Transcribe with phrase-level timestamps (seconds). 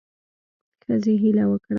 [0.83, 1.69] ښځې هیله وکړه